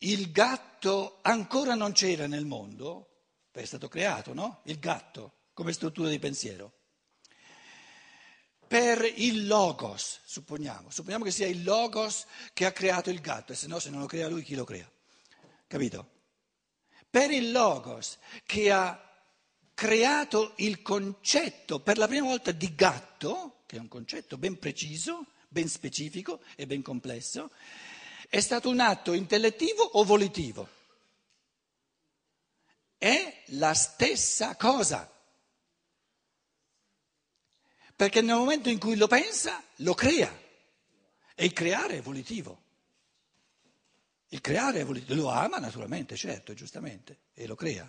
Il 0.03 0.31
gatto 0.31 1.19
ancora 1.23 1.75
non 1.75 1.91
c'era 1.91 2.29
nel 2.29 2.45
mondo, 2.45 3.25
è 3.51 3.65
stato 3.65 3.89
creato, 3.89 4.33
no? 4.33 4.61
Il 4.67 4.79
gatto 4.79 5.49
come 5.53 5.73
struttura 5.73 6.09
di 6.09 6.21
pensiero. 6.21 6.73
Per 8.69 9.03
il 9.17 9.49
logos, 9.49 10.21
supponiamo, 10.25 10.89
supponiamo 10.89 11.25
che 11.25 11.33
sia 11.33 11.49
il 11.49 11.65
logos 11.65 12.27
che 12.53 12.65
ha 12.65 12.71
creato 12.71 13.11
il 13.11 13.21
gatto, 13.21 13.51
e 13.51 13.57
se 13.57 13.67
no 13.67 13.81
se 13.81 13.91
non 13.91 13.99
lo 13.99 14.07
crea 14.07 14.29
lui 14.29 14.45
chi 14.45 14.55
lo 14.55 14.63
crea? 14.63 14.89
Capito? 15.67 16.11
Per 17.11 17.33
il 17.33 17.51
logos 17.51 18.19
che 18.45 18.71
ha 18.71 19.08
creato 19.79 20.55
il 20.57 20.83
concetto 20.83 21.79
per 21.79 21.99
la 21.99 22.09
prima 22.09 22.27
volta 22.27 22.51
di 22.51 22.75
gatto, 22.75 23.61
che 23.65 23.77
è 23.77 23.79
un 23.79 23.87
concetto 23.87 24.37
ben 24.37 24.59
preciso, 24.59 25.27
ben 25.47 25.69
specifico 25.69 26.41
e 26.57 26.67
ben 26.67 26.83
complesso, 26.83 27.53
è 28.29 28.41
stato 28.41 28.71
un 28.71 28.81
atto 28.81 29.13
intellettivo 29.13 29.85
o 29.85 30.03
volitivo? 30.03 30.69
È 32.99 33.45
la 33.51 33.73
stessa 33.73 34.57
cosa. 34.57 35.09
Perché 37.95 38.21
nel 38.21 38.35
momento 38.35 38.71
in 38.71 38.81
cui 38.81 38.97
lo 38.97 39.07
pensa, 39.07 39.63
lo 39.77 39.95
crea. 39.95 40.37
E 41.37 41.45
il 41.45 41.53
creare 41.53 41.99
è 41.99 42.03
volitivo. 42.03 42.63
Il 44.31 44.41
creare 44.41 44.81
è 44.81 44.85
volitivo. 44.85 45.15
Lo 45.15 45.29
ama 45.29 45.59
naturalmente, 45.59 46.17
certo, 46.17 46.53
giustamente, 46.53 47.27
e 47.33 47.47
lo 47.47 47.55
crea. 47.55 47.89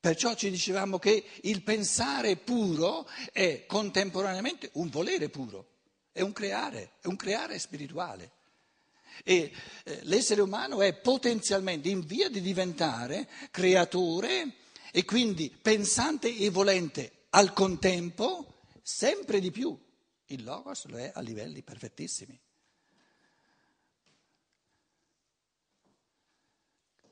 Perciò 0.00 0.34
ci 0.34 0.50
dicevamo 0.50 0.98
che 0.98 1.22
il 1.42 1.62
pensare 1.62 2.36
puro 2.36 3.06
è 3.32 3.66
contemporaneamente 3.66 4.70
un 4.74 4.88
volere 4.88 5.28
puro. 5.28 5.66
È 6.10 6.22
un 6.22 6.32
creare, 6.32 6.92
è 7.02 7.06
un 7.06 7.16
creare 7.16 7.58
spirituale. 7.58 8.32
E 9.22 9.52
eh, 9.84 10.00
l'essere 10.04 10.40
umano 10.40 10.80
è 10.80 10.94
potenzialmente 10.94 11.90
in 11.90 12.00
via 12.00 12.30
di 12.30 12.40
diventare 12.40 13.28
creatore 13.50 14.54
e 14.90 15.04
quindi 15.04 15.50
pensante 15.50 16.34
e 16.34 16.48
volente 16.48 17.26
al 17.30 17.52
contempo 17.52 18.62
sempre 18.82 19.38
di 19.38 19.50
più. 19.50 19.78
Il 20.26 20.44
Logos 20.44 20.86
lo 20.86 20.96
è 20.96 21.12
a 21.14 21.20
livelli 21.20 21.62
perfettissimi. 21.62 22.40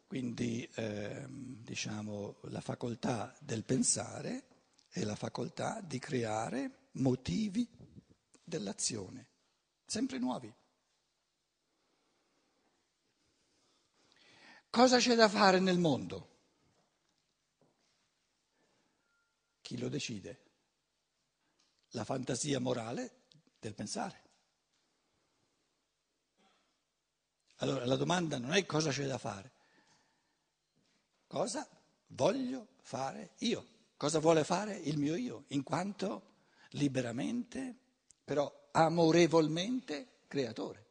Quindi 0.08 0.66
eh, 0.74 1.26
diciamo 1.28 2.38
la 2.44 2.62
facoltà 2.62 3.36
del 3.40 3.62
pensare 3.62 4.46
è 4.88 5.04
la 5.04 5.14
facoltà 5.14 5.82
di 5.82 5.98
creare 5.98 6.88
motivi 6.92 7.68
dell'azione, 8.42 9.28
sempre 9.84 10.16
nuovi. 10.16 10.50
Cosa 14.70 14.96
c'è 14.96 15.14
da 15.14 15.28
fare 15.28 15.60
nel 15.60 15.78
mondo? 15.78 16.36
Chi 19.60 19.76
lo 19.76 19.90
decide? 19.90 20.40
La 21.90 22.04
fantasia 22.04 22.58
morale 22.60 23.24
del 23.60 23.74
pensare. 23.74 24.22
Allora 27.56 27.84
la 27.84 27.96
domanda 27.96 28.38
non 28.38 28.54
è 28.54 28.64
cosa 28.64 28.90
c'è 28.90 29.04
da 29.04 29.18
fare, 29.18 29.56
cosa 31.28 31.68
voglio 32.08 32.66
fare 32.80 33.34
io, 33.38 33.64
cosa 33.96 34.18
vuole 34.18 34.42
fare 34.42 34.74
il 34.74 34.98
mio 34.98 35.14
io, 35.14 35.44
in 35.48 35.62
quanto 35.62 36.22
liberamente 36.70 37.76
però 38.24 38.68
amorevolmente 38.72 40.22
creatore. 40.26 40.86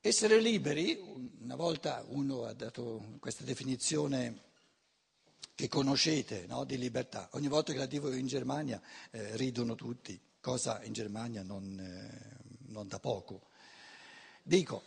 Essere 0.00 0.40
liberi, 0.40 0.96
una 1.40 1.56
volta 1.56 2.04
uno 2.08 2.44
ha 2.44 2.52
dato 2.52 3.16
questa 3.18 3.42
definizione 3.42 4.42
che 5.54 5.68
conoscete 5.68 6.46
no, 6.46 6.64
di 6.64 6.76
libertà, 6.76 7.28
ogni 7.32 7.48
volta 7.48 7.72
che 7.72 7.78
la 7.78 7.86
dico 7.86 8.12
in 8.12 8.26
Germania 8.26 8.80
eh, 9.10 9.36
ridono 9.36 9.74
tutti, 9.74 10.20
cosa 10.38 10.82
in 10.84 10.92
Germania 10.92 11.42
non, 11.42 11.78
eh, 11.80 12.36
non 12.68 12.86
da 12.86 13.00
poco. 13.00 13.48
Dico, 14.42 14.84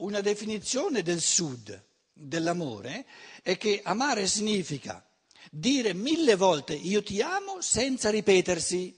una 0.00 0.20
definizione 0.20 1.02
del 1.02 1.20
sud 1.20 1.82
dell'amore 2.12 3.06
è 3.42 3.56
che 3.56 3.80
amare 3.82 4.26
significa 4.26 5.04
dire 5.50 5.94
mille 5.94 6.36
volte 6.36 6.74
io 6.74 7.02
ti 7.02 7.20
amo 7.22 7.60
senza 7.60 8.10
ripetersi. 8.10 8.96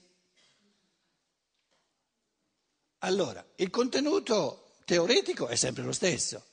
Allora, 2.99 3.45
il 3.55 3.69
contenuto 3.69 4.75
teoretico 4.85 5.47
è 5.47 5.55
sempre 5.55 5.83
lo 5.83 5.91
stesso. 5.91 6.45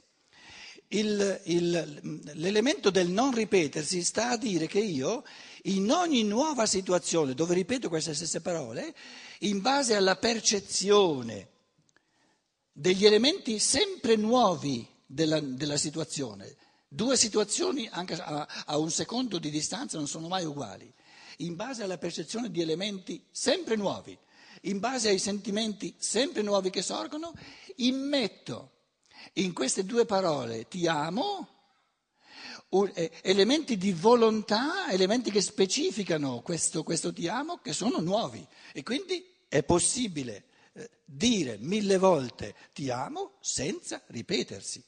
il, 0.92 1.40
il, 1.45 2.23
l'elemento 2.35 2.90
del 2.90 3.09
non 3.09 3.33
ripetersi 3.33 4.02
sta 4.02 4.30
a 4.30 4.37
dire 4.37 4.66
che 4.66 4.80
io 4.80 5.23
in 5.64 5.90
ogni 5.92 6.25
nuova 6.25 6.66
situazione 6.66 7.35
dove 7.35 7.54
ripeto 7.54 7.88
queste 7.88 8.14
stesse 8.14 8.40
parole, 8.40 8.95
in 9.40 9.61
base 9.61 9.95
alla 9.95 10.16
percezione 10.16 11.49
degli 12.72 13.04
elementi 13.04 13.58
sempre 13.58 14.16
nuovi 14.16 14.86
della, 15.06 15.40
della 15.40 15.76
situazione, 15.76 16.56
due 16.88 17.16
situazioni 17.16 17.88
anche 17.90 18.14
a, 18.14 18.46
a 18.66 18.78
un 18.78 18.90
secondo 18.90 19.38
di 19.38 19.50
distanza 19.50 19.96
non 19.96 20.06
sono 20.06 20.28
mai 20.28 20.44
uguali, 20.44 20.92
in 21.38 21.56
base 21.56 21.82
alla 21.82 21.98
percezione 21.98 22.50
di 22.50 22.60
elementi 22.60 23.24
sempre 23.30 23.76
nuovi, 23.76 24.16
in 24.62 24.78
base 24.78 25.08
ai 25.08 25.18
sentimenti 25.18 25.94
sempre 25.98 26.42
nuovi 26.42 26.70
che 26.70 26.82
sorgono, 26.82 27.32
immetto 27.76 28.72
in 29.34 29.52
queste 29.52 29.84
due 29.84 30.04
parole 30.04 30.68
ti 30.68 30.86
amo, 30.86 31.48
eh, 32.94 33.10
elementi 33.22 33.76
di 33.76 33.92
volontà, 33.92 34.90
elementi 34.90 35.30
che 35.30 35.40
specificano 35.40 36.40
questo, 36.40 36.82
questo 36.82 37.12
ti 37.12 37.26
amo, 37.26 37.58
che 37.58 37.72
sono 37.72 38.00
nuovi. 38.00 38.46
E 38.72 38.82
quindi 38.82 39.24
è 39.48 39.62
possibile 39.62 40.44
dire 41.04 41.56
mille 41.58 41.98
volte 41.98 42.54
ti 42.72 42.90
amo 42.90 43.38
senza 43.40 44.02
ripetersi. 44.06 44.82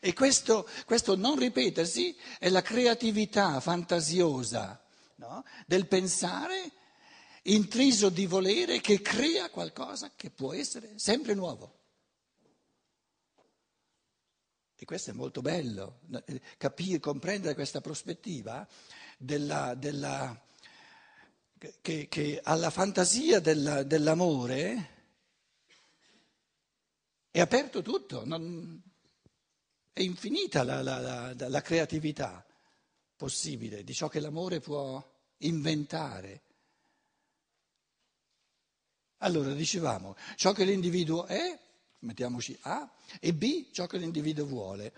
E 0.00 0.12
questo, 0.14 0.68
questo 0.86 1.16
non 1.16 1.38
ripetersi 1.38 2.16
è 2.38 2.48
la 2.48 2.62
creatività 2.62 3.60
fantasiosa 3.60 4.82
no? 5.16 5.44
del 5.66 5.86
pensare 5.86 6.72
intriso 7.42 8.08
di 8.08 8.26
volere 8.26 8.80
che 8.80 9.02
crea 9.02 9.50
qualcosa 9.50 10.12
che 10.14 10.30
può 10.30 10.54
essere 10.54 10.98
sempre 10.98 11.34
nuovo. 11.34 11.78
E 14.74 14.86
questo 14.86 15.10
è 15.10 15.12
molto 15.12 15.42
bello, 15.42 16.00
capire, 16.56 17.00
comprendere 17.00 17.54
questa 17.54 17.82
prospettiva 17.82 18.66
della, 19.18 19.74
della, 19.74 20.34
che, 21.82 22.08
che, 22.08 22.40
alla 22.42 22.70
fantasia 22.70 23.38
della, 23.40 23.82
dell'amore 23.82 24.98
è 27.30 27.40
aperto 27.40 27.82
tutto, 27.82 28.24
non, 28.24 28.82
è 29.92 30.00
infinita 30.00 30.62
la, 30.62 30.82
la, 30.82 30.98
la, 30.98 31.48
la 31.48 31.60
creatività 31.60 32.44
possibile 33.14 33.84
di 33.84 33.92
ciò 33.92 34.08
che 34.08 34.20
l'amore 34.20 34.60
può 34.60 35.04
inventare. 35.38 36.42
Allora 39.18 39.52
dicevamo, 39.52 40.16
ciò 40.36 40.52
che 40.52 40.64
l'individuo 40.64 41.26
è 41.26 41.58
mettiamoci 42.00 42.56
A, 42.62 42.90
e 43.20 43.34
B 43.34 43.70
ciò 43.72 43.86
che 43.86 43.98
l'individuo 43.98 44.46
vuole. 44.46 44.92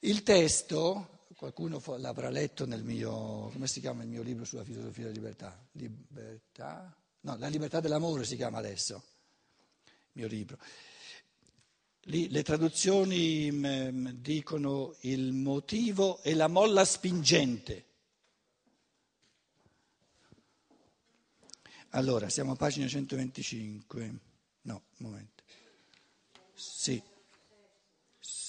Il 0.00 0.22
testo, 0.22 1.13
qualcuno 1.36 1.82
l'avrà 1.98 2.30
letto 2.30 2.66
nel 2.66 2.82
mio, 2.82 3.48
come 3.52 3.66
si 3.66 3.80
chiama 3.80 4.02
il 4.02 4.08
mio 4.08 4.22
libro 4.22 4.44
sulla 4.44 4.64
filosofia 4.64 5.04
della 5.04 5.14
libertà? 5.14 5.66
Libertà? 5.72 6.96
No, 7.20 7.36
la 7.36 7.48
libertà 7.48 7.80
dell'amore 7.80 8.24
si 8.24 8.36
chiama 8.36 8.58
adesso, 8.58 9.02
il 9.84 9.92
mio 10.12 10.26
libro. 10.26 10.58
Lì 12.08 12.28
le 12.28 12.42
traduzioni 12.42 13.50
mm, 13.50 14.08
dicono 14.16 14.94
il 15.00 15.32
motivo 15.32 16.22
e 16.22 16.34
la 16.34 16.48
molla 16.48 16.84
spingente. 16.84 17.86
Allora, 21.90 22.28
siamo 22.28 22.52
a 22.52 22.56
pagina 22.56 22.86
125. 22.86 24.18
No, 24.62 24.82
un 24.98 25.06
momento. 25.06 25.42
Sì. 26.52 27.02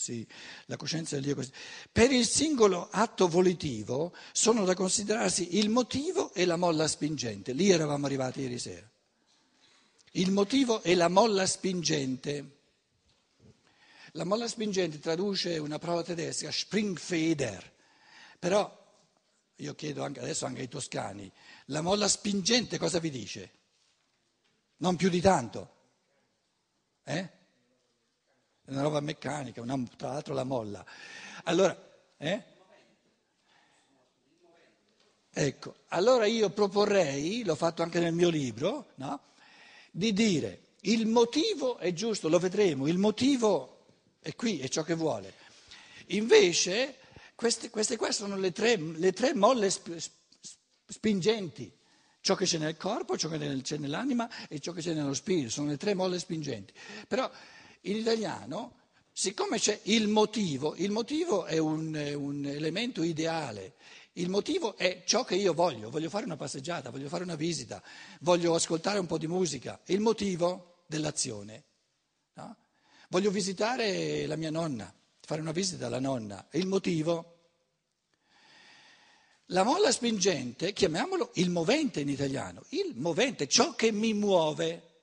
Sì, 0.05 0.23
la 0.65 0.77
coscienza 0.77 1.15
del 1.15 1.23
Dio. 1.23 1.49
Per 1.91 2.11
il 2.11 2.27
singolo 2.27 2.89
atto 2.91 3.27
volitivo 3.27 4.13
sono 4.33 4.63
da 4.63 4.75
considerarsi 4.75 5.57
il 5.57 5.69
motivo 5.69 6.31
e 6.35 6.45
la 6.45 6.57
molla 6.57 6.87
spingente. 6.87 7.53
Lì 7.53 7.71
eravamo 7.71 8.05
arrivati 8.05 8.41
ieri 8.41 8.59
sera. 8.59 8.87
Il 10.11 10.29
motivo 10.29 10.83
e 10.83 10.93
la 10.93 11.07
molla 11.07 11.47
spingente. 11.47 12.57
La 14.11 14.25
molla 14.25 14.47
spingente 14.47 14.99
traduce 14.99 15.57
una 15.57 15.79
parola 15.79 16.03
tedesca, 16.03 16.51
Springfeder, 16.51 17.73
però 18.37 18.85
io 19.55 19.73
chiedo 19.73 20.03
anche 20.03 20.19
adesso 20.19 20.45
anche 20.45 20.61
ai 20.61 20.67
toscani, 20.67 21.31
la 21.65 21.81
molla 21.81 22.07
spingente 22.07 22.77
cosa 22.77 22.99
vi 22.99 23.09
dice? 23.09 23.51
Non 24.77 24.97
più 24.97 25.09
di 25.09 25.19
tanto. 25.19 25.73
Eh? 27.05 27.29
È 28.65 28.71
una 28.71 28.81
roba 28.81 28.99
meccanica, 28.99 29.61
una, 29.61 29.81
tra 29.95 30.09
l'altro 30.13 30.33
la 30.33 30.43
molla. 30.43 30.83
Allora, 31.43 31.77
eh? 32.17 32.43
Ecco, 35.37 35.75
allora 35.89 36.25
io 36.25 36.49
proporrei, 36.49 37.43
l'ho 37.43 37.55
fatto 37.55 37.83
anche 37.83 37.99
nel 37.99 38.13
mio 38.13 38.29
libro, 38.29 38.87
no? 38.95 39.19
di 39.91 40.13
dire 40.13 40.61
il 40.81 41.07
motivo 41.07 41.77
è 41.77 41.93
giusto, 41.93 42.29
lo 42.29 42.39
vedremo, 42.39 42.87
il 42.87 42.97
motivo 42.97 43.85
è 44.19 44.35
qui, 44.35 44.59
è 44.59 44.67
ciò 44.67 44.83
che 44.83 44.93
vuole. 44.93 45.33
Invece 46.07 46.95
queste, 47.35 47.69
queste 47.69 47.97
qua 47.97 48.11
sono 48.11 48.37
le 48.37 48.51
tre, 48.51 48.77
le 48.77 49.11
tre 49.11 49.33
molle 49.33 49.71
spingenti, 50.87 51.71
ciò 52.21 52.35
che 52.35 52.45
c'è 52.45 52.57
nel 52.57 52.77
corpo, 52.77 53.17
ciò 53.17 53.29
che 53.29 53.61
c'è 53.61 53.77
nell'anima 53.77 54.29
e 54.47 54.59
ciò 54.59 54.71
che 54.71 54.81
c'è 54.81 54.93
nello 54.93 55.13
spirito, 55.13 55.49
sono 55.49 55.69
le 55.69 55.77
tre 55.77 55.93
molle 55.93 56.19
spingenti. 56.19 56.73
Però 57.07 57.29
in 57.85 57.97
italiano, 57.97 58.73
siccome 59.11 59.59
c'è 59.59 59.79
il 59.83 60.07
motivo, 60.07 60.75
il 60.75 60.91
motivo 60.91 61.45
è 61.45 61.57
un, 61.57 61.95
un, 62.15 62.45
elemento 62.45 63.03
ideale, 63.03 63.75
il 64.13 64.29
motivo 64.29 64.77
è 64.77 65.03
ciò 65.05 65.23
che 65.23 65.35
io 65.35 65.53
voglio, 65.53 65.89
voglio 65.89 66.09
fare 66.09 66.25
una 66.25 66.37
passeggiata, 66.37 66.89
voglio 66.89 67.09
fare 67.09 67.23
una 67.23 67.35
visita, 67.35 67.81
voglio 68.21 68.53
ascoltare 68.55 68.99
un 68.99 69.05
po' 69.05 69.17
di 69.17 69.27
musica, 69.27 69.79
il 69.85 69.99
motivo 69.99 70.83
dell'azione. 70.87 71.63
No? 72.33 72.55
Voglio 73.09 73.31
visitare 73.31 74.25
la 74.25 74.35
mia 74.35 74.51
nonna, 74.51 74.93
fare 75.21 75.41
una 75.41 75.51
visita 75.51 75.87
alla 75.87 75.99
nonna, 75.99 76.45
il 76.51 76.65
motivo. 76.67 77.31
La 79.49 79.63
molla 79.63 79.91
spingente, 79.91 80.73
chiamiamolo 80.73 81.31
il 81.35 81.51
movente 81.51 81.99
in 81.99 82.09
italiano, 82.09 82.63
il 82.69 82.93
movente, 82.95 83.47
ciò 83.47 83.75
che 83.75 83.91
mi 83.91 84.13
muove, 84.13 84.93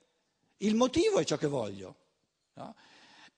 il 0.59 0.75
motivo 0.75 1.19
è 1.21 1.25
ciò 1.25 1.37
che 1.37 1.47
voglio. 1.47 1.97
No? 2.55 2.75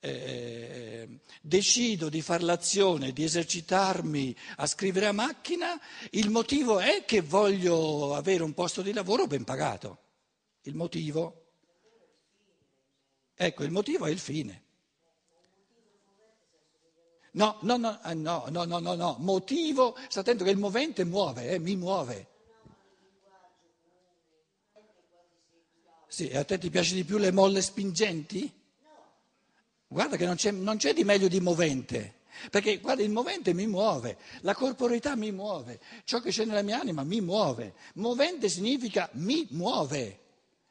Eh, 0.00 1.20
decido 1.40 2.10
di 2.10 2.20
fare 2.20 2.42
l'azione, 2.42 3.12
di 3.12 3.24
esercitarmi 3.24 4.36
a 4.56 4.66
scrivere 4.66 5.06
a 5.06 5.12
macchina, 5.12 5.80
il 6.10 6.28
motivo 6.28 6.78
è 6.78 7.04
che 7.06 7.22
voglio 7.22 8.14
avere 8.14 8.42
un 8.42 8.52
posto 8.52 8.82
di 8.82 8.92
lavoro 8.92 9.26
ben 9.26 9.44
pagato. 9.44 9.98
Il 10.62 10.74
motivo? 10.74 11.46
Ecco, 13.34 13.64
il 13.64 13.70
motivo 13.70 14.04
è 14.06 14.10
il 14.10 14.18
fine. 14.18 14.62
No, 17.32 17.58
no, 17.62 17.76
no, 17.76 17.98
no, 18.12 18.44
no, 18.48 18.64
no, 18.64 18.78
no, 18.78 18.94
no. 18.94 19.16
motivo, 19.20 19.96
sta 20.08 20.20
attento 20.20 20.44
che 20.44 20.50
il 20.50 20.56
movente 20.56 21.04
muove, 21.04 21.48
eh, 21.48 21.58
mi 21.58 21.76
muove. 21.76 22.28
Sì, 26.06 26.30
a 26.30 26.44
te 26.44 26.58
ti 26.58 26.70
piace 26.70 26.94
di 26.94 27.04
più 27.04 27.18
le 27.18 27.32
molle 27.32 27.60
spingenti? 27.60 28.63
Guarda 29.88 30.16
che 30.16 30.26
non 30.26 30.36
c'è, 30.36 30.50
non 30.50 30.76
c'è 30.76 30.92
di 30.92 31.04
meglio 31.04 31.28
di 31.28 31.40
movente. 31.40 32.22
Perché 32.50 32.78
guarda, 32.78 33.02
il 33.02 33.10
movente 33.10 33.54
mi 33.54 33.66
muove, 33.66 34.18
la 34.40 34.54
corporeità 34.54 35.14
mi 35.14 35.30
muove, 35.30 35.80
ciò 36.04 36.20
che 36.20 36.30
c'è 36.30 36.44
nella 36.44 36.62
mia 36.62 36.80
anima 36.80 37.04
mi 37.04 37.20
muove. 37.20 37.74
Movente 37.94 38.48
significa 38.48 39.08
mi 39.12 39.46
muove, 39.50 40.20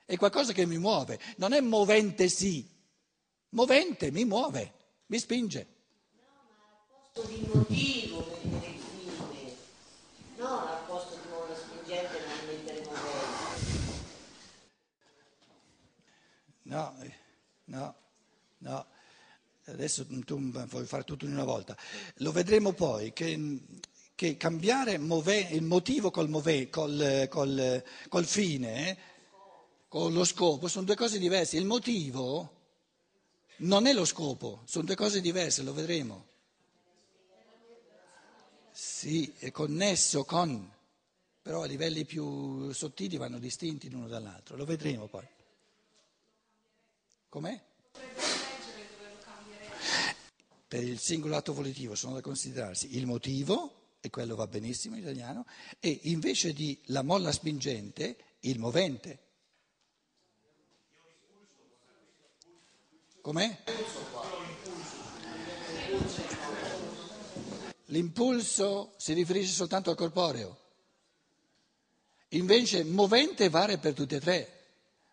è 0.06 0.18
qualcosa 0.18 0.52
che 0.52 0.66
mi 0.66 0.78
muove, 0.78 1.20
non 1.38 1.54
è 1.54 1.62
movente 1.62 2.28
sì, 2.28 2.68
movente 3.50 4.12
mi 4.12 4.26
muove, 4.26 4.74
mi 5.08 5.18
spinge. 5.18 5.68
No, 7.16 7.22
ma 7.22 7.22
al 7.22 7.22
posto 7.24 7.32
di 7.32 7.48
motivo 7.54 8.40
il 8.42 8.80
fine, 8.92 9.56
non 10.38 10.68
al 10.68 10.86
posto 10.86 11.16
di 11.16 11.30
molla 11.30 11.56
spingente 11.56 12.20
non 12.20 12.46
mettere 12.46 12.84
movente. 12.86 13.52
No, 16.64 16.96
no, 17.66 17.96
no 18.58 18.86
adesso 19.66 20.06
tu 20.26 20.40
vuoi 20.40 20.86
fare 20.86 21.04
tutto 21.04 21.26
in 21.26 21.32
una 21.32 21.44
volta, 21.44 21.78
lo 22.16 22.32
vedremo 22.32 22.74
poi 22.74 23.14
che, 23.14 23.60
che 24.16 24.38
cambiare 24.38 24.98
move, 24.98 25.40
il 25.52 25.64
motivo 25.64 26.12
col, 26.12 26.30
move, 26.30 26.70
col, 26.70 27.28
col, 27.30 27.84
col 28.10 28.26
fine, 28.26 28.98
con 29.88 30.12
lo 30.12 30.24
scopo, 30.24 30.68
sono 30.68 30.86
due 30.86 30.96
cose 30.96 31.20
diverse. 31.20 31.58
Il 31.58 31.66
motivo 31.66 32.62
non 33.58 33.86
è 33.86 33.94
lo 33.94 34.06
scopo, 34.06 34.64
sono 34.66 34.86
due 34.86 34.96
cose 34.96 35.22
diverse, 35.22 35.62
lo 35.62 35.74
vedremo. 35.74 36.26
Sì, 38.72 39.32
è 39.38 39.52
connesso 39.52 40.24
con, 40.24 40.68
però 41.42 41.62
a 41.62 41.68
livelli 41.68 42.06
più 42.06 42.72
sottili 42.72 43.18
vanno 43.18 43.38
distinti 43.38 43.90
l'uno 43.90 44.08
dall'altro, 44.08 44.58
lo 44.58 44.66
vedremo 44.66 45.06
poi. 45.08 45.28
Com'è? 47.30 47.62
Per 50.74 50.82
il 50.82 50.98
singolo 50.98 51.36
atto 51.36 51.54
volitivo 51.54 51.94
sono 51.94 52.16
da 52.16 52.22
considerarsi 52.22 52.98
il 52.98 53.06
motivo, 53.06 53.98
e 54.02 54.10
quello 54.10 54.34
va 54.34 54.48
benissimo 54.48 54.96
in 54.96 55.04
italiano, 55.04 55.46
e 55.80 56.00
invece 56.06 56.52
di 56.52 56.82
la 56.86 57.04
molla 57.04 57.32
spingente, 57.32 58.18
il 58.40 58.58
movente. 58.58 59.20
Com'è? 63.22 63.64
L'impulso 67.86 68.96
si 68.98 69.14
riferisce 69.14 69.54
soltanto 69.54 69.92
al 69.92 69.96
corporeo. 69.96 70.58
Invece 72.30 72.84
movente 72.84 73.48
vale 73.50 73.78
per 73.78 73.94
tutti 73.94 74.16
e 74.16 74.20
tre, 74.20 74.64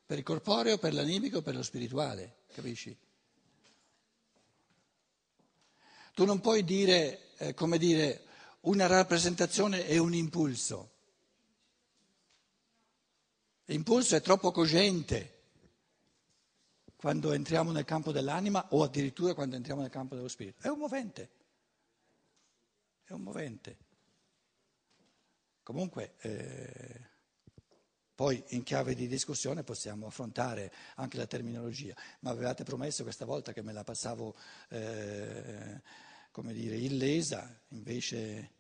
per 0.07 0.16
il 0.16 0.25
corporeo, 0.25 0.79
per 0.79 0.94
l'animico, 0.94 1.42
per 1.42 1.55
lo 1.55 1.62
spirituale, 1.62 2.44
capisci? 2.55 2.96
Tu 6.14 6.25
non 6.25 6.40
puoi 6.40 6.64
dire, 6.64 7.33
eh, 7.38 7.55
come 7.55 7.79
dire, 7.79 8.25
una 8.61 8.87
rappresentazione 8.87 9.87
e 9.87 9.99
un 9.99 10.14
impulso. 10.14 10.90
L'impulso 13.66 14.16
è 14.16 14.20
troppo 14.20 14.51
cogente 14.51 15.38
quando 16.96 17.33
entriamo 17.33 17.70
nel 17.73 17.85
campo 17.85 18.12
dell'anima 18.12 18.66
o 18.70 18.83
addirittura 18.83 19.33
quando 19.33 19.57
entriamo 19.57 19.81
nel 19.81 19.90
campo 19.90 20.14
dello 20.14 20.29
spirito. 20.29 20.61
È 20.61 20.68
un 20.68 20.79
movente. 20.79 21.31
È 23.05 23.12
un 23.12 23.23
movente. 23.23 23.79
Comunque, 25.62 26.14
eh, 26.18 27.10
poi 28.20 28.44
in 28.48 28.64
chiave 28.64 28.94
di 28.94 29.09
discussione 29.09 29.62
possiamo 29.62 30.06
affrontare 30.06 30.70
anche 30.96 31.16
la 31.16 31.24
terminologia, 31.24 31.94
ma 32.18 32.28
avevate 32.28 32.64
promesso 32.64 33.02
questa 33.02 33.24
volta 33.24 33.54
che 33.54 33.62
me 33.62 33.72
la 33.72 33.83
passavo, 33.83 34.37
eh, 34.68 35.80
come 36.30 36.52
dire, 36.52 36.76
illesa, 36.76 37.59
invece 37.68 38.50